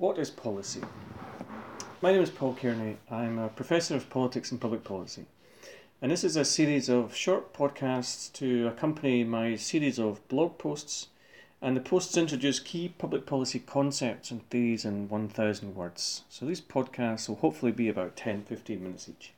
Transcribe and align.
What 0.00 0.16
is 0.16 0.30
policy? 0.30 0.80
My 2.00 2.12
name 2.12 2.22
is 2.22 2.30
Paul 2.30 2.54
Cairney. 2.54 2.96
I'm 3.10 3.38
a 3.38 3.50
professor 3.50 3.94
of 3.94 4.08
politics 4.08 4.50
and 4.50 4.58
public 4.58 4.82
policy. 4.82 5.26
And 6.00 6.10
this 6.10 6.24
is 6.24 6.36
a 6.36 6.44
series 6.46 6.88
of 6.88 7.14
short 7.14 7.52
podcasts 7.52 8.32
to 8.32 8.66
accompany 8.68 9.24
my 9.24 9.56
series 9.56 9.98
of 9.98 10.26
blog 10.28 10.56
posts. 10.56 11.08
And 11.60 11.76
the 11.76 11.82
posts 11.82 12.16
introduce 12.16 12.60
key 12.60 12.94
public 12.96 13.26
policy 13.26 13.58
concepts 13.58 14.30
and 14.30 14.48
theories 14.48 14.86
in 14.86 15.10
1,000 15.10 15.74
words. 15.74 16.22
So 16.30 16.46
these 16.46 16.62
podcasts 16.62 17.28
will 17.28 17.36
hopefully 17.36 17.72
be 17.72 17.90
about 17.90 18.16
10 18.16 18.44
15 18.44 18.82
minutes 18.82 19.06
each. 19.06 19.34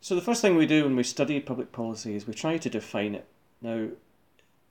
So, 0.00 0.16
the 0.16 0.22
first 0.22 0.42
thing 0.42 0.56
we 0.56 0.66
do 0.66 0.82
when 0.82 0.96
we 0.96 1.04
study 1.04 1.38
public 1.38 1.70
policy 1.70 2.16
is 2.16 2.26
we 2.26 2.34
try 2.34 2.58
to 2.58 2.68
define 2.68 3.14
it. 3.14 3.26
Now, 3.62 3.90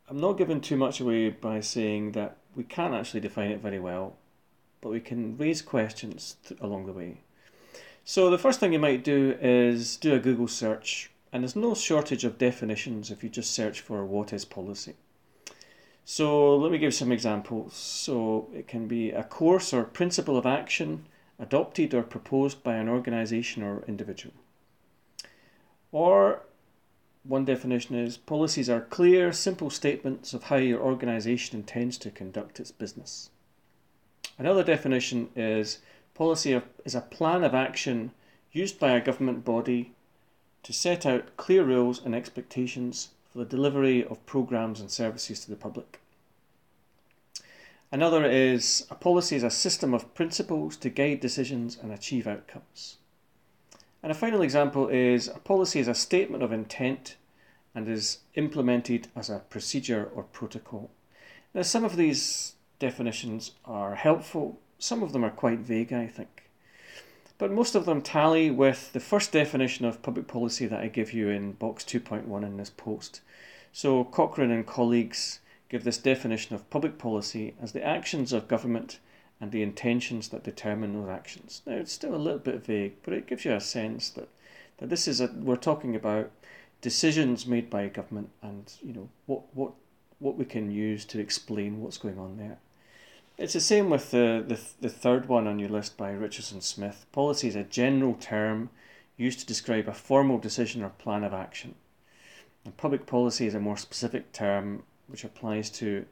I'm 0.09 0.20
not 0.20 0.38
giving 0.38 0.59
too 0.59 0.75
much 0.75 1.00
away 1.00 1.30
by 1.30 1.62
saying 1.62 2.12
that 2.12 2.36
we 2.58 2.64
can't 2.64 2.96
actually 2.96 3.20
define 3.20 3.52
it 3.52 3.62
very 3.62 3.80
well, 3.80 4.18
but 4.81 4.90
we 4.90 5.00
can 5.00 5.38
raise 5.38 5.62
questions 5.62 6.38
th- 6.44 6.59
along 6.59 6.88
the 6.88 6.91
way. 6.91 7.20
So, 8.04 8.31
the 8.31 8.40
first 8.40 8.59
thing 8.59 8.73
you 8.73 8.80
might 8.80 9.04
do 9.04 9.38
is 9.40 9.95
do 9.95 10.16
a 10.16 10.20
Google 10.20 10.48
search, 10.48 11.12
and 11.31 11.44
there's 11.44 11.55
no 11.55 11.76
shortage 11.76 12.23
of 12.23 12.40
definitions 12.40 13.12
if 13.12 13.23
you 13.23 13.30
just 13.30 13.52
search 13.52 13.80
for 13.80 14.04
what 14.04 14.34
is 14.34 14.44
policy. 14.44 14.95
So, 16.04 16.55
let 16.55 16.72
me 16.72 16.80
give 16.80 16.95
some 16.95 17.12
examples. 17.12 17.76
So, 17.76 18.50
it 18.54 18.67
can 18.67 18.88
be 18.88 19.12
a 19.12 19.23
course 19.23 19.72
or 19.72 19.84
principle 19.84 20.38
of 20.38 20.48
action 20.48 21.05
adopted 21.38 21.94
or 21.94 22.02
proposed 22.02 22.64
by 22.64 22.76
an 22.76 22.89
organization 22.89 23.62
or 23.62 23.84
individual. 23.88 24.34
Or 25.92 26.42
one 27.27 27.45
definition 27.45 27.95
is 27.95 28.17
policies 28.17 28.70
are 28.70 28.81
clear, 28.81 29.34
simple 29.34 29.70
statements 29.70 30.34
of 30.34 30.44
how 30.44 30.55
your 30.55 30.80
organization 30.80 31.59
intends 31.59 31.98
to 31.98 32.12
conduct 32.12 32.59
its 32.59 32.72
business. 32.72 33.30
Another 34.38 34.63
definition 34.63 35.30
is 35.36 35.80
policy 36.14 36.61
is 36.86 36.95
a 36.95 37.02
plan 37.02 37.44
of 37.44 37.53
action 37.53 38.11
used 38.52 38.80
by 38.80 38.92
a 38.92 39.03
government 39.03 39.44
body 39.44 39.92
to 40.64 40.73
set 40.73 41.05
out 41.05 41.36
clear 41.38 41.64
rules 41.64 42.03
and 42.03 42.16
expectations 42.16 43.09
for 43.31 43.39
the 43.39 43.45
delivery 43.45 44.03
of 44.03 44.25
programs 44.25 44.80
and 44.80 44.89
services 44.89 45.42
to 45.42 45.50
the 45.50 45.55
public. 45.55 46.00
Another 47.92 48.25
is 48.25 48.86
a 48.89 48.95
policy 48.95 49.36
is 49.36 49.44
a 49.44 49.50
system 49.50 49.94
of 49.94 50.14
principles 50.14 50.75
to 50.78 50.89
guide 50.89 51.20
decisions 51.20 51.78
and 51.81 51.92
achieve 51.92 52.28
outcomes. 52.28 52.98
And 54.08 54.16
a 54.16 54.17
final 54.17 54.41
example 54.41 54.88
is 54.88 55.27
a 55.27 55.38
policy 55.38 55.81
is 55.81 55.89
a 55.89 55.94
statement 55.94 56.41
of 56.41 56.53
intent 56.53 57.17
and 57.75 57.89
is 57.89 58.19
implemented 58.36 59.09
as 59.17 59.30
a 59.30 59.44
procedure 59.49 60.09
or 60.16 60.23
protocol. 60.23 60.91
Now, 61.53 61.64
some 61.64 61.83
of 61.83 61.97
these 61.97 62.53
definitions 62.80 63.52
are 63.66 63.95
helpful, 63.95 64.61
some 64.80 65.03
of 65.03 65.11
them 65.11 65.25
are 65.25 65.30
quite 65.30 65.59
vague, 65.59 65.91
I 65.91 66.08
think. 66.08 66.49
But 67.38 67.52
most 67.52 67.75
of 67.75 67.83
them 67.83 68.02
tally 68.02 68.49
with 68.49 68.94
the 68.94 69.02
first 69.02 69.33
definition 69.33 69.83
of 69.83 70.02
public 70.02 70.25
policy 70.25 70.67
that 70.67 70.80
I 70.80 70.88
give 70.88 71.11
you 71.11 71.27
in 71.27 71.52
box 71.52 71.83
2.1 71.83 72.45
in 72.45 72.55
this 72.55 72.69
post. 72.69 73.19
So, 73.73 74.05
Cochrane 74.05 74.52
and 74.52 74.66
colleagues 74.66 75.42
give 75.67 75.83
this 75.83 75.97
definition 75.97 76.55
of 76.55 76.69
public 76.69 76.97
policy 76.97 77.55
as 77.61 77.73
the 77.73 77.86
actions 77.86 78.31
of 78.31 78.47
government 78.47 78.99
and 79.39 79.52
the 79.52 79.61
intentions 79.61 80.30
that 80.30 80.43
determine 80.43 80.93
those 80.93 81.09
actions. 81.09 81.61
Now, 81.66 81.73
it's 81.73 81.91
still 81.91 82.16
a 82.16 82.17
little 82.17 82.39
bit 82.39 82.66
vague, 82.66 82.95
but 83.03 83.13
it 83.13 83.27
gives 83.27 83.45
you 83.45 83.53
a 83.53 83.61
sense 83.61 84.09
that, 84.11 84.30
that 84.77 84.89
this 84.89 85.07
is 85.07 85.21
a, 85.21 85.27
we're 85.27 85.55
talking 85.55 85.95
about 85.95 86.31
decisions 86.81 87.45
made 87.45 87.69
by 87.69 87.88
government 87.88 88.30
and 88.43 88.71
you 88.83 88.93
know 88.93 89.09
what 89.25 89.41
what 89.55 89.71
what 90.19 90.38
we 90.38 90.45
can 90.45 90.71
use 90.71 91.05
to 91.05 91.19
explain 91.19 91.81
what's 91.81 91.97
going 91.97 92.17
on 92.17 92.38
there. 92.38 92.58
It's 93.38 93.53
the 93.53 93.59
same 93.59 93.91
with 93.91 94.09
the, 94.09 94.43
the, 94.47 94.59
the 94.81 94.89
third 94.89 95.27
one 95.27 95.45
on 95.45 95.59
your 95.59 95.69
list 95.69 95.95
by 95.95 96.09
Richardson 96.09 96.59
Smith. 96.61 97.05
Policy 97.11 97.47
is 97.49 97.55
a 97.55 97.63
general 97.63 98.15
term 98.15 98.71
used 99.15 99.39
to 99.39 99.45
describe 99.45 99.87
a 99.87 99.93
formal 99.93 100.39
decision 100.39 100.81
or 100.81 100.89
plan 100.89 101.23
of 101.23 101.36
action. 101.36 101.76
And 102.65 102.76
public 102.77 103.05
policy 103.05 103.45
is 103.45 103.53
a 103.53 103.59
more 103.59 103.77
specific 103.77 104.31
term 104.31 104.83
which 105.05 105.23
applies 105.23 105.70
to 105.71 106.05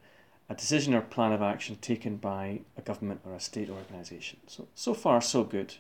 a 0.50 0.56
decision 0.56 0.94
or 0.94 1.02
plan 1.02 1.32
of 1.32 1.42
action 1.42 1.76
taken 1.78 2.18
by 2.18 2.60
a 2.78 2.82
government 2.82 3.22
or 3.26 3.34
a 3.34 3.40
state 3.40 3.70
organisation. 3.70 4.40
So, 4.48 4.68
so 4.76 4.94
far, 4.94 5.22
so 5.22 5.44
good. 5.44 5.76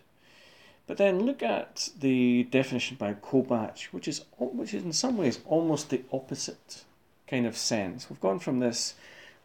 But 0.88 0.98
then 0.98 1.26
look 1.26 1.42
at 1.42 1.90
the 2.00 2.44
definition 2.44 2.98
by 2.98 3.14
Colebatch, 3.16 3.86
which 3.86 4.08
is 4.08 4.26
which 4.38 4.74
is 4.74 4.84
in 4.84 4.94
some 4.94 5.18
ways 5.18 5.40
almost 5.46 5.90
the 5.90 6.04
opposite 6.12 6.84
kind 7.28 7.46
of 7.46 7.58
sense. 7.58 8.10
We've 8.10 8.22
gone 8.22 8.40
from 8.40 8.60
this 8.60 8.94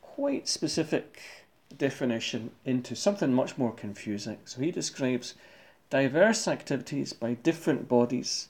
quite 0.02 0.48
specific 0.48 1.20
definition 1.76 2.50
into 2.64 2.94
something 2.94 3.32
much 3.32 3.56
more 3.56 3.72
confusing. 3.72 4.38
So 4.44 4.60
he 4.60 4.70
describes 4.70 5.34
diverse 5.88 6.46
activities 6.46 7.12
by 7.12 7.34
different 7.34 7.88
bodies 7.88 8.48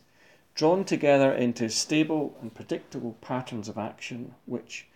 drawn 0.55 0.85
together 0.85 1.33
into 1.33 1.69
stable 1.69 2.37
and 2.41 2.55
predictable 2.55 3.17
patterns 3.21 3.69
of 3.69 3.79
action 3.79 4.35
which 4.47 4.87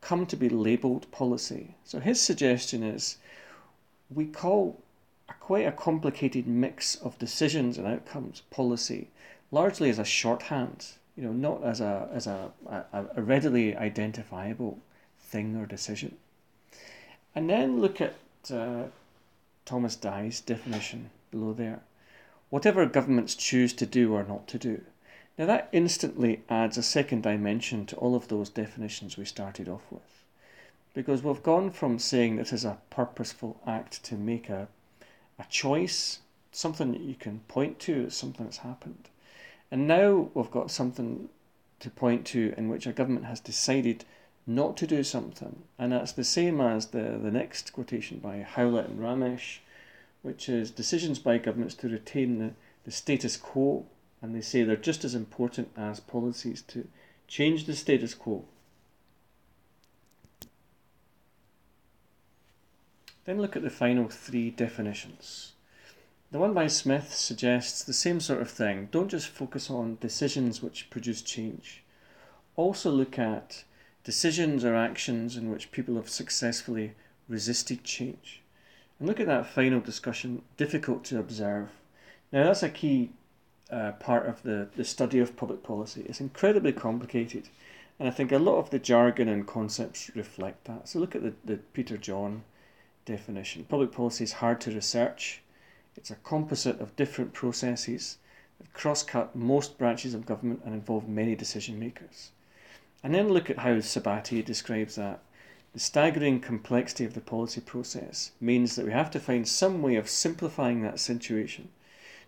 come 0.00 0.26
to 0.26 0.36
be 0.36 0.48
labelled 0.48 1.10
policy. 1.10 1.74
So 1.84 2.00
his 2.00 2.20
suggestion 2.20 2.82
is 2.82 3.18
we 4.10 4.26
call 4.26 4.80
a 5.28 5.34
quite 5.34 5.66
a 5.66 5.72
complicated 5.72 6.46
mix 6.46 6.96
of 6.96 7.18
decisions 7.18 7.78
and 7.78 7.86
outcomes 7.86 8.42
policy, 8.50 9.08
largely 9.50 9.90
as 9.90 9.98
a 9.98 10.04
shorthand, 10.04 10.86
you 11.16 11.24
know, 11.24 11.32
not 11.32 11.62
as 11.62 11.80
a 11.80 12.08
as 12.12 12.26
a, 12.26 12.50
a, 12.66 13.04
a 13.16 13.22
readily 13.22 13.76
identifiable 13.76 14.78
thing 15.18 15.56
or 15.56 15.66
decision. 15.66 16.16
And 17.34 17.48
then 17.48 17.80
look 17.80 18.00
at 18.00 18.14
uh, 18.52 18.84
Thomas 19.64 19.94
Dye's 19.94 20.40
definition 20.40 21.10
below 21.30 21.52
there. 21.52 21.80
Whatever 22.48 22.84
governments 22.86 23.36
choose 23.36 23.72
to 23.74 23.86
do 23.86 24.12
or 24.12 24.24
not 24.24 24.48
to 24.48 24.58
do. 24.58 24.80
Now 25.38 25.46
that 25.46 25.68
instantly 25.72 26.42
adds 26.48 26.76
a 26.76 26.82
second 26.82 27.22
dimension 27.22 27.86
to 27.86 27.96
all 27.96 28.14
of 28.14 28.28
those 28.28 28.50
definitions 28.50 29.16
we 29.16 29.24
started 29.24 29.68
off 29.68 29.84
with. 29.90 30.24
Because 30.92 31.22
we've 31.22 31.42
gone 31.42 31.70
from 31.70 31.98
saying 31.98 32.36
this 32.36 32.52
is 32.52 32.64
a 32.64 32.78
purposeful 32.90 33.60
act 33.66 34.02
to 34.04 34.16
make 34.16 34.48
a 34.48 34.68
a 35.40 35.44
choice, 35.48 36.20
something 36.52 36.92
that 36.92 37.00
you 37.00 37.14
can 37.14 37.40
point 37.48 37.78
to 37.80 38.10
something 38.10 38.44
that's 38.44 38.58
happened. 38.58 39.08
And 39.70 39.86
now 39.88 40.28
we've 40.34 40.50
got 40.50 40.70
something 40.70 41.30
to 41.80 41.90
point 41.90 42.26
to 42.26 42.52
in 42.56 42.68
which 42.68 42.86
a 42.86 42.92
government 42.92 43.24
has 43.24 43.40
decided 43.40 44.04
not 44.46 44.76
to 44.76 44.86
do 44.86 45.02
something. 45.02 45.62
And 45.78 45.92
that's 45.92 46.12
the 46.12 46.24
same 46.24 46.60
as 46.60 46.86
the, 46.86 47.18
the 47.22 47.30
next 47.30 47.72
quotation 47.72 48.18
by 48.18 48.42
Howlett 48.42 48.88
and 48.88 49.00
Ramesh, 49.00 49.58
which 50.22 50.48
is 50.48 50.70
decisions 50.70 51.18
by 51.18 51.38
governments 51.38 51.74
to 51.76 51.88
retain 51.88 52.38
the, 52.38 52.50
the 52.84 52.90
status 52.90 53.36
quo. 53.36 53.86
And 54.22 54.34
they 54.34 54.40
say 54.40 54.62
they're 54.62 54.76
just 54.76 55.04
as 55.04 55.14
important 55.14 55.70
as 55.76 56.00
policies 56.00 56.62
to 56.68 56.88
change 57.26 57.64
the 57.64 57.74
status 57.74 58.14
quo. 58.14 58.44
Then 63.24 63.40
look 63.40 63.56
at 63.56 63.62
the 63.62 63.70
final 63.70 64.08
three 64.08 64.50
definitions. 64.50 65.52
The 66.32 66.38
one 66.38 66.54
by 66.54 66.68
Smith 66.68 67.12
suggests 67.14 67.82
the 67.82 67.92
same 67.92 68.20
sort 68.20 68.40
of 68.40 68.50
thing. 68.50 68.88
Don't 68.90 69.10
just 69.10 69.28
focus 69.28 69.70
on 69.70 69.98
decisions 70.00 70.62
which 70.62 70.90
produce 70.90 71.22
change. 71.22 71.82
Also 72.56 72.90
look 72.90 73.18
at 73.18 73.64
decisions 74.04 74.64
or 74.64 74.74
actions 74.74 75.36
in 75.36 75.50
which 75.50 75.72
people 75.72 75.96
have 75.96 76.08
successfully 76.08 76.94
resisted 77.28 77.84
change. 77.84 78.42
And 78.98 79.08
look 79.08 79.20
at 79.20 79.26
that 79.26 79.46
final 79.46 79.80
discussion, 79.80 80.42
difficult 80.56 81.04
to 81.06 81.18
observe. 81.18 81.70
Now, 82.32 82.44
that's 82.44 82.62
a 82.62 82.68
key 82.68 83.10
uh, 83.70 83.92
part 83.92 84.26
of 84.26 84.42
the, 84.42 84.68
the 84.76 84.84
study 84.84 85.18
of 85.18 85.36
public 85.36 85.62
policy. 85.62 86.04
It's 86.06 86.20
incredibly 86.20 86.72
complicated, 86.72 87.48
and 87.98 88.08
I 88.08 88.10
think 88.10 88.32
a 88.32 88.38
lot 88.38 88.58
of 88.58 88.70
the 88.70 88.78
jargon 88.78 89.28
and 89.28 89.46
concepts 89.46 90.10
reflect 90.14 90.64
that. 90.64 90.88
So, 90.88 90.98
look 90.98 91.14
at 91.14 91.22
the, 91.22 91.34
the 91.44 91.56
Peter 91.56 91.96
John 91.96 92.42
definition. 93.04 93.64
Public 93.64 93.92
policy 93.92 94.24
is 94.24 94.34
hard 94.34 94.60
to 94.62 94.70
research. 94.70 95.42
It's 95.96 96.10
a 96.10 96.16
composite 96.16 96.80
of 96.80 96.96
different 96.96 97.32
processes 97.32 98.18
that 98.58 98.72
cross 98.72 99.02
cut 99.02 99.34
most 99.34 99.78
branches 99.78 100.14
of 100.14 100.26
government 100.26 100.62
and 100.64 100.74
involve 100.74 101.08
many 101.08 101.34
decision 101.34 101.78
makers. 101.78 102.30
And 103.02 103.14
then 103.14 103.30
look 103.30 103.48
at 103.50 103.58
how 103.58 103.74
Sabatier 103.76 104.44
describes 104.44 104.96
that. 104.96 105.20
The 105.72 105.80
staggering 105.80 106.40
complexity 106.40 107.04
of 107.04 107.14
the 107.14 107.20
policy 107.20 107.60
process 107.60 108.32
means 108.40 108.76
that 108.76 108.84
we 108.84 108.92
have 108.92 109.10
to 109.12 109.20
find 109.20 109.46
some 109.46 109.82
way 109.82 109.96
of 109.96 110.08
simplifying 110.08 110.82
that 110.82 110.98
situation 110.98 111.68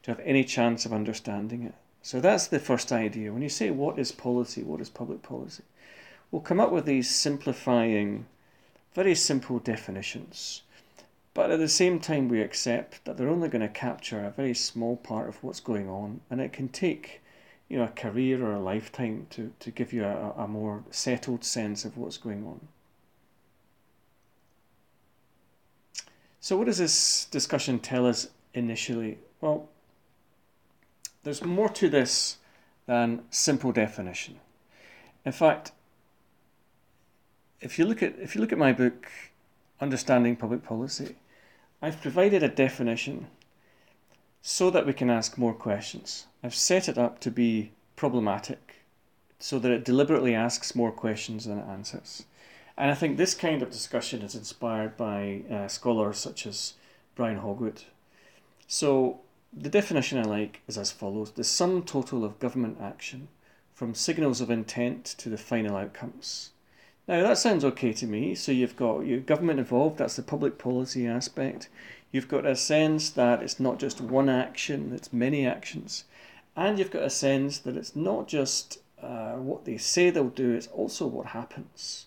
to 0.03 0.11
have 0.11 0.21
any 0.21 0.45
chance 0.45 0.85
of 0.85 0.93
understanding 0.93 1.63
it. 1.63 1.75
So 2.03 2.21
that's 2.21 2.47
the 2.47 2.59
first 2.59 2.93
idea. 2.93 3.33
When 3.33 3.43
you 3.43 3.49
say 3.49 3.71
what 3.71 3.99
is 3.99 4.13
policy, 4.13 4.63
what 4.63 4.81
is 4.81 4.91
public 4.91 5.23
policy, 5.23 5.63
we'll 6.31 6.43
come 6.43 6.61
up 6.61 6.73
with 6.73 6.85
these 6.85 7.09
simplifying, 7.09 8.27
very 8.95 9.15
simple 9.15 9.59
definitions 9.59 10.63
but 11.35 11.51
at 11.51 11.59
the 11.59 11.69
same 11.69 11.99
time, 11.99 12.29
we 12.29 12.43
accept 12.43 13.05
that 13.05 13.17
they're 13.17 13.29
only 13.29 13.49
going 13.49 13.63
to 13.63 13.69
capture 13.69 14.25
a 14.25 14.31
very 14.31 14.55
small 14.55 14.97
part 14.97 15.29
of 15.29 15.43
what's 15.43 15.61
going 15.61 15.89
on, 15.89 16.21
and 16.31 16.41
it 16.41 16.53
can 16.53 16.69
take 16.69 17.23
you 17.69 17.79
know, 17.79 17.85
a 17.85 17.89
career 17.89 18.45
or 18.45 18.53
a 18.53 18.61
lifetime 18.61 19.27
to, 19.31 19.53
to 19.61 19.71
give 19.71 19.95
you 19.95 20.05
a, 20.05 20.33
a 20.37 20.47
more 20.47 20.85
settled 20.91 21.43
sense 21.43 21.87
of 21.87 21.97
what's 21.97 22.19
going 22.19 22.45
on. 22.47 22.69
So, 26.41 26.59
what 26.59 26.67
does 26.67 26.79
this 26.79 27.25
discussion 27.27 27.79
tell 27.79 28.07
us 28.07 28.29
initially? 28.53 29.19
Well, 29.41 29.69
there's 31.23 31.45
more 31.45 31.69
to 31.69 31.89
this 31.89 32.39
than 32.87 33.23
simple 33.31 33.73
definition. 33.73 34.41
In 35.25 35.33
fact, 35.33 35.73
if 37.61 37.79
you 37.79 37.85
look 37.85 38.03
at 38.03 38.19
if 38.19 38.35
you 38.35 38.41
look 38.41 38.53
at 38.53 38.59
my 38.59 38.73
book, 38.73 39.09
Understanding 39.81 40.37
Public 40.37 40.65
Policy, 40.65 41.17
I've 41.81 42.01
provided 42.01 42.43
a 42.43 42.49
definition 42.49 43.29
so 44.43 44.71
that 44.71 44.87
we 44.87 44.93
can 44.93 45.11
ask 45.11 45.39
more 45.39 45.55
questions. 45.55 46.27
I've 46.43 46.55
set 46.55 46.89
it 46.89 46.99
up 46.99 47.21
to 47.21 47.31
be 47.31 47.71
problematic 47.95 48.83
so 49.39 49.59
that 49.61 49.71
it 49.71 49.85
deliberately 49.85 50.35
asks 50.35 50.75
more 50.75 50.91
questions 50.93 51.45
than 51.45 51.59
it 51.59 51.69
answers. 51.69 52.25
And 52.77 52.91
I 52.91 52.95
think 52.95 53.17
this 53.17 53.35
kind 53.35 53.63
of 53.63 53.71
discussion 53.71 54.23
is 54.23 54.35
inspired 54.35 54.97
by 54.97 55.43
uh, 55.51 55.69
scholars 55.69 56.19
such 56.19 56.47
as 56.47 56.75
Brian 57.15 57.39
Hogwood. 57.39 57.83
So 58.67 59.21
the 59.53 59.69
definition 59.69 60.19
I 60.19 60.23
like 60.23 60.61
is 60.67 60.79
as 60.79 60.91
follows 60.91 61.33
the 61.33 61.45
sum 61.45 61.83
total 61.83 62.25
of 62.25 62.39
government 62.39 62.79
action 62.81 63.29
from 63.75 63.95
signals 63.95 64.41
of 64.41 64.51
intent 64.51 65.05
to 65.19 65.29
the 65.29 65.37
final 65.37 65.77
outcomes. 65.77 66.51
Now 67.07 67.23
that 67.23 67.39
sounds 67.39 67.65
okay 67.65 67.93
to 67.95 68.07
me. 68.07 68.35
So 68.35 68.53
you've 68.53 68.77
got 68.77 69.01
your 69.01 69.21
government 69.21 69.59
involved, 69.59 69.99
that's 69.99 70.17
the 70.17 70.23
public 70.23 70.57
policy 70.57 71.07
aspect. 71.07 71.69
You've 72.11 72.29
got 72.29 72.47
a 72.47 72.57
sense 72.57 73.11
that 73.11 73.43
it's 73.43 73.59
not 73.59 73.79
just 73.79 74.01
one 74.01 74.29
action, 74.29 74.93
it's 74.95 75.13
many 75.13 75.47
actions. 75.47 76.05
And 76.55 76.79
you've 76.79 76.91
got 76.91 77.03
a 77.03 77.11
sense 77.11 77.59
that 77.59 77.77
it's 77.77 77.97
not 77.97 78.29
just 78.29 78.79
uh, 79.03 79.33
what 79.33 79.65
they 79.65 79.79
say 79.79 80.11
they'll 80.11 80.29
do, 80.29 80.53
it's 80.53 80.67
also 80.69 81.07
what 81.07 81.29
happens. 81.29 82.07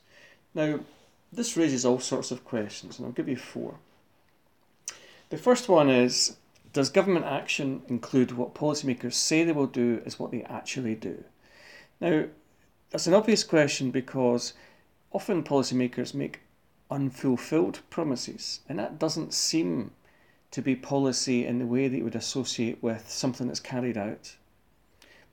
Now, 0.54 0.80
this 1.34 1.58
raises 1.58 1.84
all 1.84 2.00
sorts 2.00 2.32
of 2.32 2.46
questions, 2.46 2.98
and 2.98 3.06
I'll 3.06 3.12
give 3.12 3.28
you 3.28 3.36
four. 3.36 3.76
The 5.30 5.38
first 5.38 5.68
one 5.68 5.90
is 5.90 6.38
Does 6.76 6.90
government 6.90 7.24
action 7.24 7.84
include 7.88 8.34
what 8.34 8.54
policymakers 8.54 9.14
say 9.14 9.46
they 9.46 9.54
will 9.54 9.66
do 9.66 10.02
as 10.06 10.20
what 10.20 10.32
they 10.32 10.44
actually 10.44 10.94
do? 10.94 11.24
Now, 12.02 12.26
that's 12.90 13.08
an 13.08 13.14
obvious 13.14 13.46
question 13.46 13.92
because 13.92 14.52
often 15.14 15.42
policymakers 15.42 16.14
make 16.14 16.42
unfulfilled 16.92 17.80
promises, 17.90 18.60
and 18.68 18.78
that 18.78 19.00
doesn't 19.00 19.34
seem 19.34 19.92
to 20.52 20.62
be 20.62 20.76
policy 20.76 21.46
in 21.46 21.60
the 21.60 21.66
way 21.66 21.88
that 21.88 21.96
you 21.96 22.04
would 22.04 22.14
associate 22.14 22.84
with 22.84 23.10
something 23.10 23.48
that's 23.48 23.62
carried 23.62 23.98
out. 23.98 24.36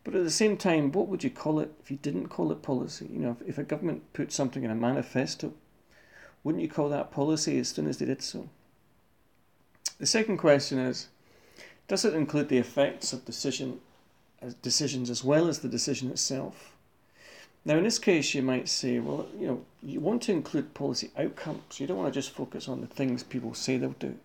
But 0.04 0.14
at 0.14 0.22
the 0.22 0.30
same 0.30 0.56
time, 0.56 0.92
what 0.92 1.08
would 1.08 1.24
you 1.24 1.30
call 1.30 1.58
it 1.58 1.72
if 1.82 1.90
you 1.90 1.96
didn't 1.96 2.28
call 2.28 2.52
it 2.52 2.62
policy? 2.62 3.08
You 3.12 3.18
know, 3.18 3.36
if, 3.40 3.48
if 3.48 3.58
a 3.58 3.64
government 3.64 4.12
put 4.12 4.30
something 4.30 4.62
in 4.62 4.70
a 4.70 4.76
manifesto, 4.76 5.54
wouldn't 6.44 6.62
you 6.62 6.68
call 6.68 6.88
that 6.90 7.10
policy 7.10 7.58
as 7.58 7.70
soon 7.70 7.88
as 7.88 7.98
they 7.98 8.06
did 8.06 8.22
so? 8.22 8.48
The 9.98 10.06
second 10.06 10.36
question 10.36 10.78
is, 10.78 11.08
does 11.88 12.04
it 12.04 12.14
include 12.14 12.48
the 12.48 12.58
effects 12.58 13.12
of 13.12 13.24
decision, 13.24 13.80
decisions 14.62 15.10
as 15.10 15.22
well 15.22 15.48
as 15.48 15.60
the 15.60 15.68
decision 15.68 16.10
itself? 16.10 16.72
Now, 17.64 17.76
in 17.76 17.84
this 17.84 17.98
case, 17.98 18.34
you 18.34 18.42
might 18.42 18.68
say, 18.68 18.98
well, 18.98 19.28
you 19.38 19.46
know, 19.46 19.64
you 19.82 20.00
want 20.00 20.22
to 20.22 20.32
include 20.32 20.74
policy 20.74 21.10
outcomes. 21.16 21.78
You 21.78 21.86
don't 21.86 21.98
want 21.98 22.12
to 22.12 22.20
just 22.20 22.34
focus 22.34 22.68
on 22.68 22.80
the 22.80 22.88
things 22.88 23.22
people 23.22 23.54
say 23.54 23.76
they'll 23.76 23.90
do. 23.90 24.16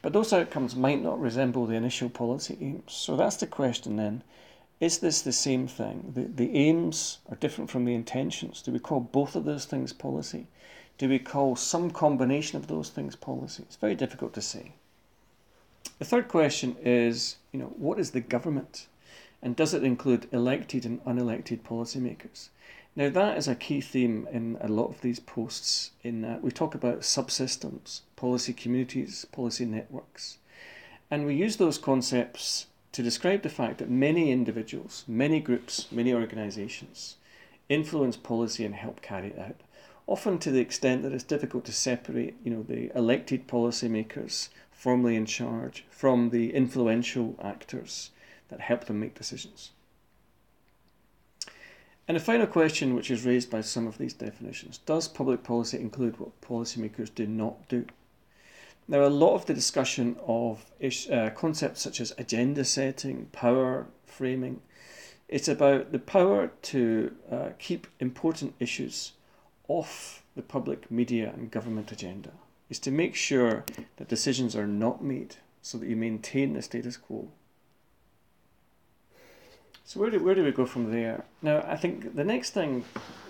But 0.00 0.14
those 0.14 0.32
outcomes 0.32 0.74
might 0.74 1.02
not 1.02 1.20
resemble 1.20 1.66
the 1.66 1.74
initial 1.74 2.08
policy 2.08 2.56
aims. 2.60 2.92
So 2.92 3.14
that's 3.14 3.36
the 3.36 3.46
question 3.46 3.96
then. 3.96 4.22
Is 4.80 4.98
this 4.98 5.22
the 5.22 5.32
same 5.32 5.68
thing? 5.68 6.12
The, 6.14 6.22
the 6.22 6.56
aims 6.56 7.18
are 7.28 7.36
different 7.36 7.70
from 7.70 7.84
the 7.84 7.94
intentions. 7.94 8.62
Do 8.62 8.72
we 8.72 8.80
call 8.80 9.00
both 9.00 9.36
of 9.36 9.44
those 9.44 9.64
things 9.64 9.92
policy? 9.92 10.48
Do 10.98 11.08
we 11.08 11.18
call 11.18 11.56
some 11.56 11.90
combination 11.90 12.56
of 12.56 12.66
those 12.66 12.88
things 12.88 13.14
policy? 13.14 13.62
It's 13.64 13.76
very 13.76 13.94
difficult 13.94 14.32
to 14.34 14.42
say. 14.42 14.72
The 16.02 16.08
third 16.08 16.26
question 16.26 16.74
is, 16.82 17.36
you 17.52 17.60
know, 17.60 17.72
what 17.76 18.00
is 18.00 18.10
the 18.10 18.20
government? 18.20 18.88
And 19.40 19.54
does 19.54 19.72
it 19.72 19.84
include 19.84 20.26
elected 20.32 20.84
and 20.84 21.00
unelected 21.04 21.60
policymakers? 21.60 22.48
Now, 22.96 23.08
that 23.10 23.38
is 23.38 23.46
a 23.46 23.54
key 23.54 23.80
theme 23.80 24.26
in 24.32 24.58
a 24.60 24.66
lot 24.66 24.88
of 24.88 25.00
these 25.02 25.20
posts. 25.20 25.92
In 26.02 26.22
that 26.22 26.42
we 26.42 26.50
talk 26.50 26.74
about 26.74 27.02
subsystems, 27.02 28.00
policy 28.16 28.52
communities, 28.52 29.26
policy 29.30 29.64
networks, 29.64 30.38
and 31.08 31.24
we 31.24 31.36
use 31.36 31.58
those 31.58 31.78
concepts 31.78 32.66
to 32.90 33.04
describe 33.04 33.42
the 33.42 33.48
fact 33.48 33.78
that 33.78 33.88
many 33.88 34.32
individuals, 34.32 35.04
many 35.06 35.38
groups, 35.38 35.86
many 35.92 36.12
organisations 36.12 37.14
influence 37.68 38.16
policy 38.16 38.64
and 38.64 38.74
help 38.74 39.02
carry 39.02 39.28
it 39.28 39.38
out. 39.38 39.60
Often 40.08 40.40
to 40.40 40.50
the 40.50 40.58
extent 40.58 41.04
that 41.04 41.12
it's 41.12 41.22
difficult 41.22 41.64
to 41.66 41.72
separate, 41.72 42.34
you 42.42 42.50
know, 42.50 42.64
the 42.64 42.90
elected 42.98 43.46
policymakers 43.46 44.48
formally 44.82 45.14
in 45.14 45.24
charge 45.24 45.84
from 45.90 46.30
the 46.30 46.52
influential 46.52 47.38
actors 47.40 48.10
that 48.48 48.60
help 48.60 48.86
them 48.86 48.98
make 48.98 49.14
decisions. 49.14 49.70
And 52.08 52.16
a 52.16 52.20
final 52.20 52.48
question, 52.48 52.96
which 52.96 53.08
is 53.08 53.24
raised 53.24 53.48
by 53.48 53.60
some 53.60 53.86
of 53.86 53.96
these 53.96 54.12
definitions 54.12 54.78
does 54.78 55.06
public 55.06 55.44
policy 55.44 55.78
include 55.78 56.18
what 56.18 56.40
policymakers 56.40 57.14
do 57.14 57.28
not 57.28 57.68
do? 57.68 57.86
Now, 58.88 59.04
a 59.04 59.18
lot 59.24 59.34
of 59.36 59.46
the 59.46 59.54
discussion 59.54 60.16
of 60.26 60.66
uh, 60.82 61.30
concepts 61.30 61.80
such 61.80 62.00
as 62.00 62.12
agenda 62.18 62.64
setting, 62.64 63.26
power 63.26 63.86
framing, 64.04 64.62
it's 65.28 65.46
about 65.46 65.92
the 65.92 66.00
power 66.00 66.50
to 66.72 67.14
uh, 67.30 67.48
keep 67.60 67.86
important 68.00 68.54
issues 68.58 69.12
off 69.68 70.24
the 70.34 70.42
public 70.42 70.90
media 70.90 71.32
and 71.32 71.52
government 71.52 71.92
agenda. 71.92 72.32
Is 72.72 72.78
to 72.80 72.90
make 72.90 73.14
sure 73.14 73.64
that 73.98 74.08
decisions 74.08 74.56
are 74.56 74.66
not 74.66 75.04
made 75.04 75.36
so 75.60 75.76
that 75.78 75.88
you 75.88 75.96
maintain 75.96 76.54
the 76.54 76.62
status 76.62 76.96
quo 76.96 77.28
so 79.92 80.00
where 80.00 80.08
do, 80.08 80.24
where 80.24 80.34
do 80.34 80.42
we 80.42 80.52
go 80.52 80.64
from 80.64 80.90
there? 80.90 81.26
Now, 81.42 81.62
I 81.68 81.76
think 81.76 82.14
the 82.14 82.24
next 82.24 82.50
thing 82.50 82.84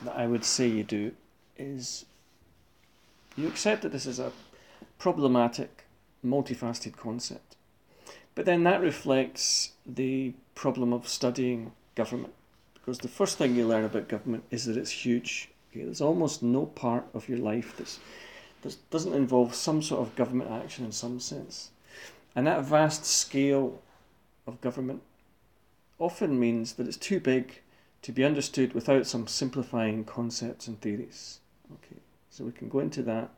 that 0.05 0.17
I 0.17 0.29
would 0.29 0.45
say 0.45 0.69
you 0.69 0.85
do 0.85 1.11
is 1.59 2.05
you 3.37 3.49
accept 3.49 3.83
that 3.83 3.91
this 3.91 4.07
is 4.07 4.21
a 4.21 4.31
problematic, 4.97 5.87
multifaceted 6.25 6.97
concept. 6.97 7.57
But 8.37 8.45
then 8.45 8.63
that 8.63 8.81
reflects 8.81 9.73
the 9.85 10.35
problem 10.55 10.93
of 10.93 11.09
studying 11.09 11.73
government. 11.97 12.35
Because 12.75 12.99
the 12.99 13.09
first 13.09 13.39
thing 13.39 13.57
you 13.57 13.67
learn 13.67 13.85
about 13.85 14.07
government 14.07 14.45
is 14.53 14.67
that 14.67 14.77
it's 14.77 15.05
huge. 15.05 15.51
Okay? 15.73 15.85
There's 15.85 16.01
almost 16.01 16.45
no 16.45 16.67
part 16.67 17.07
of 17.13 17.29
your 17.29 17.39
life 17.39 17.75
that's, 17.77 17.99
doesn't 18.91 19.15
involve 19.15 19.55
some 19.55 19.83
sort 19.83 20.07
of 20.07 20.17
government 20.17 20.51
action 20.51 20.85
in 20.85 20.93
some 20.93 21.21
sense. 21.21 21.71
And 22.35 22.47
that 22.47 22.65
vast 22.65 23.05
scale 23.05 23.83
of 24.47 24.61
government 24.61 25.03
often 25.99 26.39
means 26.39 26.75
that 26.75 26.87
it's 26.87 26.97
too 26.97 27.21
big 27.21 27.61
to 28.03 28.13
be 28.13 28.25
understood 28.25 28.75
without 28.75 29.07
some 29.07 29.27
simplifying 29.27 30.05
concepts 30.05 30.67
and 30.67 30.81
theories. 30.81 31.39
Okay, 31.73 32.01
so 32.31 32.45
we 32.45 32.53
can 32.53 32.69
go 32.69 32.81
into 32.81 33.03
that 33.03 33.31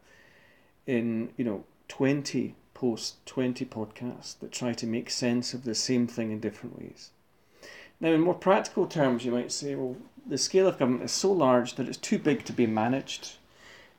in 0.87 1.31
you 1.37 1.45
know 1.45 1.65
20 1.89 2.55
posts, 2.73 3.17
20 3.27 3.65
podcasts 3.67 4.39
that 4.39 4.53
try 4.53 4.73
to 4.73 4.87
make 4.87 5.11
sense 5.11 5.55
of 5.55 5.65
the 5.65 5.75
same 5.75 6.07
thing 6.07 6.31
in 6.33 6.41
different 6.41 6.79
ways. 6.79 7.11
Now, 8.01 8.11
in 8.11 8.21
more 8.21 8.35
practical 8.35 8.87
terms, 8.87 9.25
you 9.25 9.33
might 9.33 9.53
say, 9.53 9.75
well, 9.75 9.97
the 10.27 10.39
scale 10.39 10.67
of 10.67 10.79
government 10.79 11.05
is 11.05 11.13
so 11.13 11.33
large 11.33 11.75
that 11.77 11.89
it's 11.89 11.97
too 11.97 12.19
big 12.19 12.45
to 12.45 12.53
be 12.53 12.67
managed. 12.67 13.37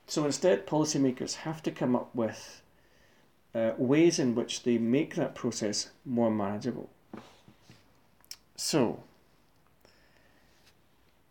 So 0.07 0.25
instead, 0.25 0.67
policymakers 0.67 1.35
have 1.35 1.63
to 1.63 1.71
come 1.71 1.95
up 1.95 2.13
with 2.13 2.61
uh, 3.53 3.71
ways 3.77 4.19
in 4.19 4.35
which 4.35 4.63
they 4.63 4.77
make 4.77 5.15
that 5.15 5.33
process 5.33 5.89
more 6.05 6.29
manageable. 6.29 6.89
So, 8.55 9.03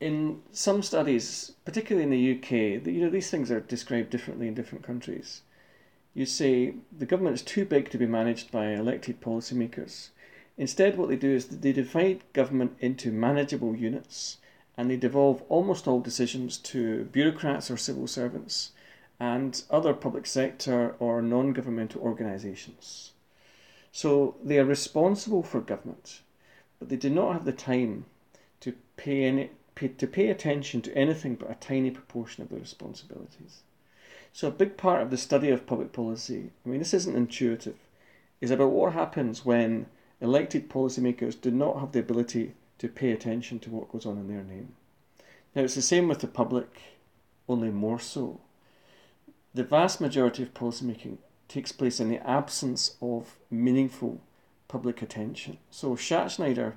in 0.00 0.43
some 0.52 0.83
studies, 0.83 1.52
particularly 1.64 2.04
in 2.04 2.11
the 2.11 2.38
UK, 2.38 2.87
you 2.87 3.00
know 3.00 3.11
these 3.11 3.31
things 3.31 3.50
are 3.50 3.61
described 3.61 4.11
differently 4.11 4.49
in 4.49 4.54
different 4.54 4.85
countries. 4.85 5.43
You 6.14 6.26
say 6.26 6.75
the 6.97 7.07
government 7.07 7.35
is 7.35 7.43
too 7.43 7.64
big 7.64 7.90
to 7.90 7.99
be 7.99 8.07
managed 8.07 8.50
by 8.50 8.73
elected 8.73 9.21
policymakers. 9.21 10.09
Instead, 10.57 10.97
what 10.97 11.09
they 11.09 11.16
do 11.16 11.31
is 11.31 11.47
they 11.47 11.73
divide 11.73 12.23
government 12.33 12.76
into 12.81 13.11
manageable 13.11 13.75
units, 13.75 14.38
and 14.76 14.90
they 14.90 14.97
devolve 14.97 15.43
almost 15.49 15.87
all 15.87 16.00
decisions 16.00 16.59
to 16.59 17.04
bureaucrats 17.04 17.71
or 17.71 17.76
civil 17.76 18.07
servants, 18.07 18.73
and 19.21 19.62
other 19.71 19.95
public 19.95 20.26
sector 20.26 20.95
or 20.99 21.23
non-governmental 21.23 22.00
organisations. 22.00 23.12
So 23.93 24.37
they 24.43 24.59
are 24.59 24.64
responsible 24.64 25.43
for 25.43 25.61
government 25.61 26.21
but 26.85 26.90
they 26.90 26.97
do 26.97 27.09
not 27.09 27.33
have 27.33 27.45
the 27.47 27.52
time 27.52 28.04
to 28.61 28.75
pay 28.97 29.25
any 29.25 29.50
pay, 29.75 29.88
to 29.88 30.07
pay 30.07 30.28
attention 30.28 30.83
to 30.83 30.95
anything 30.95 31.35
but 31.35 31.50
a 31.50 31.54
tiny 31.54 31.90
proportion 31.90 32.43
of 32.43 32.50
their 32.50 32.61
responsibilities. 32.61 33.62
So 34.35 34.49
a 34.49 34.50
big 34.50 34.76
part 34.76 35.00
of 35.00 35.11
the 35.11 35.16
study 35.16 35.49
of 35.49 35.66
public 35.66 35.93
policy, 35.93 36.50
I 36.64 36.69
mean 36.69 36.81
this 36.81 36.93
isn't 36.93 37.16
intuitive, 37.16 37.78
is 38.43 38.50
about 38.50 38.71
what 38.71 38.93
happens 38.93 39.47
when 39.47 39.87
elected 40.21 40.69
policymakers 40.69 41.40
do 41.40 41.50
not 41.50 41.81
have 41.81 41.93
the 41.93 42.00
ability 42.00 42.52
to 42.78 42.88
pay 42.88 43.12
attention 43.12 43.59
to 43.61 43.71
what 43.71 43.90
goes 43.90 44.07
on 44.07 44.19
in 44.19 44.28
their 44.28 44.43
name. 44.43 44.75
Now 45.54 45.62
it's 45.62 45.75
the 45.75 45.83
same 45.83 46.09
with 46.09 46.21
the 46.21 46.26
public, 46.26 46.81
only 47.49 47.71
more 47.71 48.00
so. 48.00 48.40
The 49.54 49.64
vast 49.64 50.00
majority 50.00 50.43
of 50.43 50.54
policymaking 50.54 51.19
takes 51.49 51.73
place 51.73 52.00
in 52.00 52.09
the 52.09 52.26
absence 52.28 52.97
of 53.00 53.37
meaningful 53.50 54.21
public 54.66 55.02
attention. 55.02 55.59
So 55.71 55.95
Schattschneider 55.95 56.75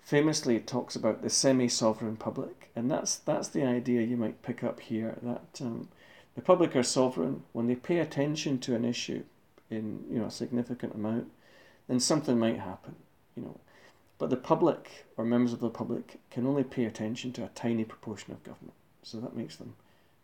famously 0.00 0.60
talks 0.60 0.94
about 0.94 1.22
the 1.22 1.30
semi-sovereign 1.30 2.16
public, 2.16 2.70
and 2.76 2.90
that's 2.90 3.16
that's 3.16 3.48
the 3.48 3.64
idea 3.64 4.02
you 4.02 4.16
might 4.16 4.42
pick 4.42 4.62
up 4.62 4.80
here 4.80 5.18
that 5.22 5.60
um, 5.60 5.88
the 6.34 6.42
public 6.42 6.76
are 6.76 6.82
sovereign 6.82 7.42
when 7.52 7.66
they 7.66 7.74
pay 7.74 7.98
attention 7.98 8.58
to 8.60 8.74
an 8.74 8.84
issue 8.84 9.24
in 9.70 10.04
you 10.10 10.18
know 10.18 10.26
a 10.26 10.30
significant 10.30 10.94
amount, 10.94 11.30
then 11.88 12.00
something 12.00 12.38
might 12.38 12.58
happen, 12.58 12.96
you 13.36 13.42
know. 13.42 13.60
But 14.22 14.30
the 14.30 14.36
public 14.36 15.04
or 15.16 15.24
members 15.24 15.52
of 15.52 15.58
the 15.58 15.68
public 15.68 16.20
can 16.30 16.46
only 16.46 16.62
pay 16.62 16.84
attention 16.84 17.32
to 17.32 17.42
a 17.42 17.50
tiny 17.56 17.84
proportion 17.84 18.32
of 18.32 18.44
government, 18.44 18.76
so 19.02 19.18
that 19.18 19.34
makes 19.34 19.56
them 19.56 19.74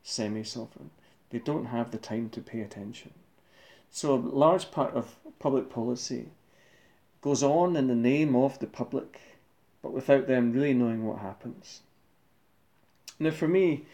semi-sovereign. 0.05 0.91
They 1.31 1.41
don't 1.41 1.65
have 1.65 1.91
the 1.91 1.99
time 1.99 2.29
to 2.31 2.41
pay 2.41 2.61
attention. 2.61 3.11
So 3.91 4.15
a 4.15 4.23
large 4.23 4.71
part 4.71 4.95
of 4.95 5.17
public 5.41 5.69
policy 5.69 6.29
goes 7.23 7.43
on 7.43 7.75
in 7.75 7.89
the 7.89 7.97
name 7.97 8.37
of 8.37 8.61
the 8.61 8.69
public, 8.69 9.21
but 9.83 9.93
without 9.93 10.29
them 10.29 10.53
really 10.53 10.75
knowing 10.75 11.05
what 11.05 11.19
happens. 11.19 11.81
Now, 13.19 13.33
for 13.33 13.49
me, 13.49 13.85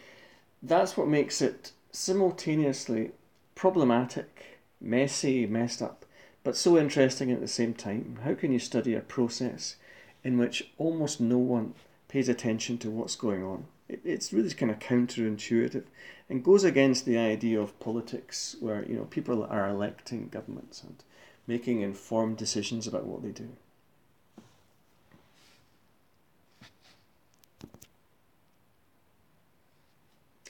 that's 0.63 0.99
what 0.99 1.09
makes 1.09 1.41
it 1.41 1.73
simultaneously 1.93 3.13
problematic, 3.55 4.61
messy, 4.83 5.47
messed 5.47 5.81
up, 5.81 6.05
but 6.43 6.59
so 6.59 6.77
interesting 6.77 7.33
at 7.33 7.41
the 7.41 7.49
same 7.49 7.73
time. 7.73 8.19
How 8.23 8.35
can 8.35 8.53
you 8.53 8.59
study 8.59 8.93
a 8.93 9.01
process 9.01 9.77
in 10.25 10.39
which 10.39 10.73
almost 10.79 11.21
no 11.21 11.39
one 11.39 11.75
pays 12.09 12.29
attention 12.29 12.79
to 12.79 12.91
what's 12.91 13.17
going 13.17 13.45
on? 13.45 13.67
it's 13.89 14.33
really 14.33 14.51
kind 14.51 14.71
of 14.71 14.79
counterintuitive 14.79 15.85
and 16.29 16.43
goes 16.43 16.65
against 16.65 17.05
the 17.05 17.19
idea 17.19 17.61
of 17.61 17.79
politics 17.81 18.57
where 18.61 18.85
you 18.87 18.97
know 18.97 19.05
people 19.05 19.45
are 19.45 19.69
electing 19.69 20.29
governments 20.29 20.83
and 20.83 21.03
making 21.47 21.83
informed 21.83 22.37
decisions 22.39 22.87
about 22.87 23.05
what 23.05 23.23
they 23.23 23.31
do. 23.31 23.49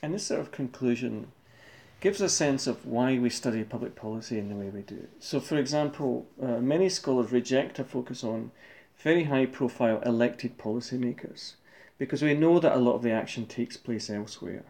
And 0.01 0.13
this 0.13 0.27
sort 0.27 0.39
of 0.39 0.51
conclusion 0.51 1.31
gives 1.99 2.21
a 2.21 2.29
sense 2.29 2.67
of 2.67 2.85
why 2.85 3.17
we 3.17 3.29
study 3.29 3.63
public 3.63 3.95
policy 3.95 4.37
in 4.37 4.47
the 4.47 4.55
way 4.55 4.69
we 4.69 4.81
do. 4.81 5.07
So, 5.19 5.39
for 5.39 5.57
example, 5.57 6.27
uh, 6.41 6.59
many 6.59 6.87
scholars 6.89 7.31
reject 7.31 7.79
a 7.79 7.83
focus 7.83 8.23
on 8.23 8.51
very 8.97 9.25
high 9.25 9.45
profile 9.45 10.01
elected 10.05 10.57
policymakers 10.57 11.53
because 11.97 12.21
we 12.21 12.33
know 12.33 12.59
that 12.59 12.75
a 12.75 12.79
lot 12.79 12.95
of 12.95 13.03
the 13.03 13.11
action 13.11 13.45
takes 13.45 13.77
place 13.77 14.09
elsewhere. 14.09 14.63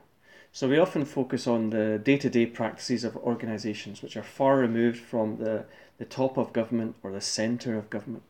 So 0.51 0.69
we 0.69 0.77
often 0.77 1.05
focus 1.05 1.47
on 1.47 1.71
the 1.71 1.99
day 2.01 2.17
to 2.17 2.29
day 2.29 2.45
practices 2.45 3.03
of 3.03 3.17
organisations 3.17 4.01
which 4.01 4.15
are 4.15 4.23
far 4.23 4.57
removed 4.57 4.99
from 4.99 5.37
the, 5.37 5.65
the 5.97 6.05
top 6.05 6.37
of 6.37 6.53
government 6.53 6.95
or 7.03 7.11
the 7.11 7.21
centre 7.21 7.77
of 7.77 7.89
government. 7.89 8.23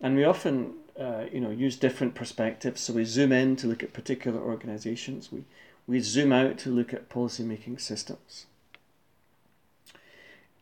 And 0.00 0.16
we 0.16 0.24
often 0.24 0.74
uh, 0.98 1.24
you 1.32 1.40
know, 1.40 1.50
use 1.50 1.76
different 1.76 2.14
perspectives. 2.14 2.82
So 2.82 2.92
we 2.92 3.04
zoom 3.04 3.32
in 3.32 3.56
to 3.56 3.66
look 3.66 3.82
at 3.82 3.92
particular 3.92 4.40
organisations. 4.40 5.32
We, 5.32 5.44
we 5.86 6.00
zoom 6.00 6.32
out 6.32 6.58
to 6.58 6.70
look 6.70 6.92
at 6.92 7.08
policy 7.08 7.42
making 7.42 7.78
systems. 7.78 8.46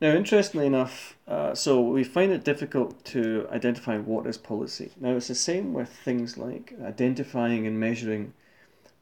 Now, 0.01 0.11
interestingly 0.11 0.67
enough, 0.67 1.17
uh, 1.27 1.57
so 1.57 1.81
we 1.81 2.05
find 2.05 2.31
it 2.31 2.45
difficult 2.45 3.05
to 3.07 3.49
identify 3.51 3.99
what 3.99 4.29
is 4.29 4.39
policy. 4.39 4.93
Now, 5.01 5.17
it's 5.17 5.27
the 5.27 5.35
same 5.35 5.73
with 5.73 5.89
things 5.89 6.39
like 6.39 6.73
identifying 6.85 7.67
and 7.67 7.81
measuring 7.81 8.33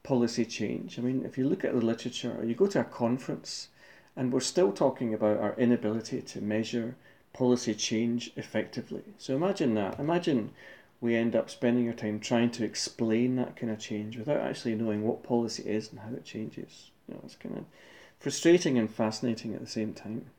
policy 0.02 0.46
change. 0.46 0.98
I 0.98 1.02
mean, 1.02 1.22
if 1.26 1.36
you 1.36 1.46
look 1.46 1.66
at 1.66 1.74
the 1.74 1.84
literature, 1.84 2.34
or 2.38 2.46
you 2.46 2.54
go 2.54 2.66
to 2.68 2.80
a 2.80 2.84
conference, 2.84 3.68
and 4.16 4.32
we're 4.32 4.40
still 4.40 4.72
talking 4.72 5.12
about 5.12 5.38
our 5.38 5.54
inability 5.58 6.22
to 6.22 6.40
measure 6.40 6.96
policy 7.34 7.74
change 7.74 8.32
effectively. 8.36 9.02
So 9.18 9.36
imagine 9.36 9.74
that. 9.74 10.00
Imagine 10.00 10.52
we 11.02 11.14
end 11.14 11.36
up 11.36 11.50
spending 11.50 11.84
your 11.84 11.92
time 11.92 12.20
trying 12.20 12.50
to 12.52 12.64
explain 12.64 13.36
that 13.36 13.54
kind 13.54 13.70
of 13.70 13.78
change 13.78 14.16
without 14.16 14.40
actually 14.40 14.76
knowing 14.76 15.02
what 15.02 15.22
policy 15.22 15.64
is 15.64 15.90
and 15.90 16.00
how 16.00 16.14
it 16.14 16.24
changes. 16.24 16.90
You 17.06 17.14
know, 17.14 17.20
it's 17.24 17.36
kind 17.36 17.58
of 17.58 17.64
frustrating 18.18 18.78
and 18.78 18.90
fascinating 18.90 19.52
at 19.52 19.60
the 19.60 19.66
same 19.66 19.92
time. 19.92 20.30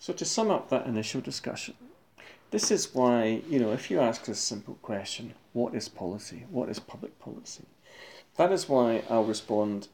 So 0.00 0.14
to 0.14 0.24
sum 0.24 0.50
up 0.50 0.70
that 0.70 0.86
initial 0.86 1.20
discussion, 1.20 1.74
this 2.50 2.70
is 2.70 2.94
why, 2.94 3.42
you 3.50 3.60
know, 3.60 3.70
if 3.72 3.90
you 3.90 4.00
ask 4.00 4.24
this 4.24 4.40
simple 4.40 4.78
question, 4.80 5.34
what 5.52 5.74
is 5.74 5.90
policy? 5.90 6.46
What 6.50 6.70
is 6.70 6.78
public 6.80 7.18
policy? 7.18 7.64
That 8.36 8.50
is 8.50 8.66
why 8.66 9.02
I'll 9.10 9.24
respond 9.24 9.88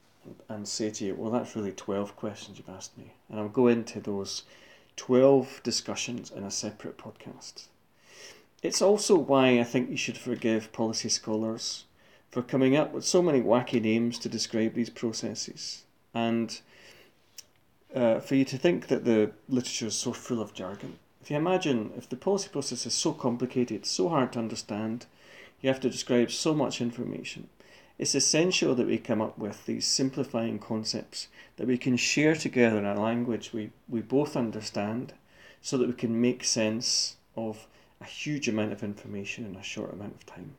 and 0.49 0.69
say 0.69 0.91
to 0.91 1.05
you, 1.05 1.17
well, 1.17 1.33
that's 1.33 1.57
really 1.57 1.73
12 1.73 2.15
questions 2.15 2.57
you've 2.57 2.69
asked 2.69 2.97
me. 2.97 3.15
And 3.29 3.41
I'll 3.41 3.49
go 3.49 3.67
into 3.67 3.99
those 3.99 4.45
12 4.95 5.61
discussions 5.65 6.31
in 6.31 6.45
a 6.45 6.53
separate 6.53 6.99
podcast. 6.99 7.67
It's 8.63 8.81
also 8.81 9.17
why 9.17 9.59
I 9.59 9.65
think 9.65 9.91
you 9.91 9.97
should 9.97 10.19
forgive 10.19 10.73
policy 10.73 11.09
scholars 11.09 11.85
for 12.31 12.43
coming 12.43 12.77
up 12.77 12.93
with 12.93 13.05
so 13.05 13.23
many 13.23 13.41
wacky 13.41 13.83
names 13.83 14.21
to 14.21 14.29
describe 14.29 14.75
these 14.75 14.91
processes. 14.91 15.83
And 16.15 16.61
uh, 17.97 18.21
for 18.21 18.35
you 18.35 18.45
to 18.45 18.59
think 18.59 18.89
that 18.89 19.05
the 19.05 19.33
literature 19.49 19.87
is 19.87 19.97
so 19.97 20.13
full 20.13 20.41
of 20.41 20.53
jargon. 20.53 20.99
If 21.23 21.31
you 21.31 21.37
imagine 21.37 21.93
if 21.97 22.09
the 22.09 22.17
policy 22.17 22.49
process 22.51 22.85
is 22.87 22.95
so 22.95 23.13
complicated, 23.13 23.87
so 23.87 24.11
hard 24.11 24.33
to 24.35 24.39
understand, 24.39 25.07
you 25.61 25.69
have 25.69 25.81
to 25.81 25.91
describe 25.91 26.31
so 26.31 26.55
much 26.55 26.81
information. 26.81 27.49
It's 27.99 28.15
essential 28.15 28.75
that 28.75 28.87
we 28.87 28.99
come 28.99 29.23
up 29.23 29.39
with 29.39 29.65
these 29.65 29.87
simplifying 29.87 30.59
concepts 30.59 31.29
that 31.57 31.67
we 31.67 31.79
can 31.79 31.97
share 31.97 32.37
together 32.37 32.79
in 32.79 32.85
a 32.85 33.01
language 33.01 33.55
we, 33.55 33.71
we 33.89 34.03
both 34.03 34.37
understand 34.37 35.15
so 35.63 35.79
that 35.79 35.89
we 35.89 35.95
can 35.95 36.21
make 36.21 36.45
sense 36.45 37.17
of 37.35 37.67
a 38.01 38.05
huge 38.05 38.47
amount 38.47 38.73
of 38.73 38.83
information 38.83 39.47
in 39.47 39.57
a 39.57 39.63
short 39.63 39.95
amount 39.95 40.15
of 40.15 40.27
time. 40.27 40.55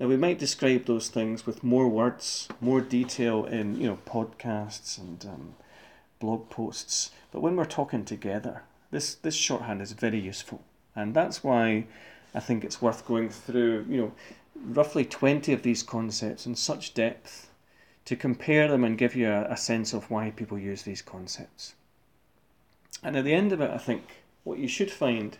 Now 0.00 0.06
we 0.06 0.16
might 0.16 0.38
describe 0.38 0.86
those 0.86 1.10
things 1.10 1.44
with 1.44 1.62
more 1.62 1.88
words, 1.88 2.48
more 2.60 2.80
detail 2.80 3.44
in 3.44 3.78
you 3.78 3.86
know 3.86 3.98
podcasts 4.06 4.96
and 4.96 5.24
um, 5.26 5.54
blog 6.18 6.48
posts. 6.50 7.10
But 7.32 7.40
when 7.40 7.56
we're 7.56 7.64
talking 7.64 8.04
together, 8.04 8.62
this, 8.90 9.14
this 9.14 9.34
shorthand 9.34 9.82
is 9.82 9.92
very 9.92 10.18
useful. 10.18 10.62
And 10.94 11.14
that's 11.14 11.44
why 11.44 11.86
I 12.34 12.40
think 12.40 12.64
it's 12.64 12.82
worth 12.82 13.06
going 13.06 13.30
through, 13.30 13.86
you 13.88 14.00
know, 14.00 14.12
roughly 14.64 15.04
20 15.04 15.52
of 15.52 15.62
these 15.62 15.82
concepts 15.82 16.46
in 16.46 16.54
such 16.54 16.94
depth 16.94 17.50
to 18.04 18.16
compare 18.16 18.68
them 18.68 18.84
and 18.84 18.98
give 18.98 19.14
you 19.14 19.28
a, 19.28 19.44
a 19.50 19.56
sense 19.56 19.92
of 19.92 20.10
why 20.10 20.30
people 20.30 20.58
use 20.58 20.82
these 20.82 21.02
concepts. 21.02 21.74
And 23.02 23.16
at 23.16 23.24
the 23.24 23.34
end 23.34 23.52
of 23.52 23.60
it, 23.60 23.70
I 23.70 23.78
think 23.78 24.02
what 24.44 24.58
you 24.58 24.68
should 24.68 24.90
find 24.90 25.36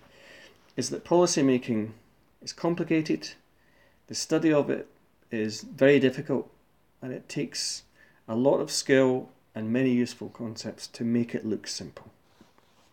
is 0.76 0.90
that 0.90 1.04
policy 1.04 1.42
making 1.42 1.94
is 2.42 2.52
complicated, 2.52 3.30
the 4.06 4.14
study 4.14 4.52
of 4.52 4.70
it 4.70 4.86
is 5.30 5.62
very 5.62 5.98
difficult, 5.98 6.50
and 7.02 7.12
it 7.12 7.28
takes 7.28 7.82
a 8.28 8.36
lot 8.36 8.58
of 8.58 8.70
skill 8.70 9.28
and 9.58 9.72
many 9.72 9.90
useful 9.90 10.28
concepts 10.28 10.86
to 10.86 11.02
make 11.02 11.34
it 11.34 11.44
look 11.44 11.66
simple. 11.66 12.12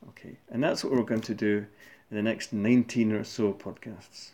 Okay, 0.10 0.38
and 0.50 0.64
that's 0.64 0.84
what 0.84 0.92
we're 0.92 1.04
going 1.04 1.22
to 1.22 1.36
do 1.36 1.68
in 2.10 2.18
the 2.18 2.24
next 2.24 2.54
19 2.54 3.12
or 3.12 3.24
so 3.24 3.54
podcasts. 3.54 4.32